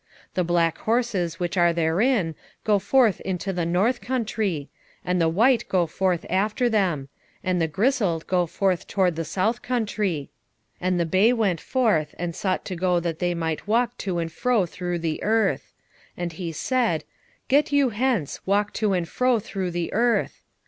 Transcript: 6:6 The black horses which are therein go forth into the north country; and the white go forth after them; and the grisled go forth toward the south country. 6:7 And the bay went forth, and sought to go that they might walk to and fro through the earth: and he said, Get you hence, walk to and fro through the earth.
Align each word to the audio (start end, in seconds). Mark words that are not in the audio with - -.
6:6 0.29 0.33
The 0.33 0.43
black 0.45 0.77
horses 0.79 1.39
which 1.39 1.57
are 1.57 1.73
therein 1.73 2.33
go 2.63 2.79
forth 2.79 3.21
into 3.21 3.53
the 3.53 3.67
north 3.67 4.01
country; 4.01 4.67
and 5.05 5.21
the 5.21 5.29
white 5.29 5.69
go 5.69 5.85
forth 5.85 6.25
after 6.27 6.67
them; 6.67 7.09
and 7.43 7.61
the 7.61 7.67
grisled 7.67 8.25
go 8.25 8.47
forth 8.47 8.87
toward 8.87 9.15
the 9.15 9.23
south 9.23 9.61
country. 9.61 10.31
6:7 10.77 10.87
And 10.87 10.99
the 10.99 11.05
bay 11.05 11.31
went 11.33 11.61
forth, 11.61 12.15
and 12.17 12.35
sought 12.35 12.65
to 12.65 12.75
go 12.75 12.99
that 12.99 13.19
they 13.19 13.35
might 13.35 13.67
walk 13.67 13.95
to 13.99 14.17
and 14.17 14.31
fro 14.31 14.65
through 14.65 14.97
the 14.97 15.21
earth: 15.21 15.71
and 16.17 16.33
he 16.33 16.51
said, 16.51 17.03
Get 17.47 17.71
you 17.71 17.89
hence, 17.89 18.39
walk 18.43 18.73
to 18.81 18.93
and 18.93 19.07
fro 19.07 19.37
through 19.37 19.69
the 19.69 19.93
earth. 19.93 20.41